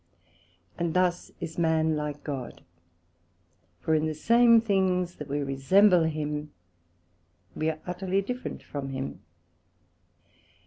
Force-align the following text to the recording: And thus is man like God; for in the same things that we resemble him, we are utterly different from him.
And 0.79 0.95
thus 0.95 1.31
is 1.39 1.59
man 1.59 1.95
like 1.95 2.23
God; 2.23 2.63
for 3.81 3.93
in 3.93 4.07
the 4.07 4.15
same 4.15 4.59
things 4.59 5.17
that 5.17 5.27
we 5.27 5.43
resemble 5.43 6.05
him, 6.05 6.51
we 7.55 7.69
are 7.69 7.79
utterly 7.85 8.23
different 8.23 8.63
from 8.63 8.89
him. 8.89 9.19